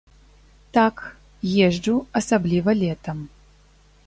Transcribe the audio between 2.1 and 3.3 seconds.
асабліва летам.